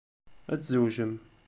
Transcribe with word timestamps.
Ad 0.53 0.59
tzewjem. 0.61 1.13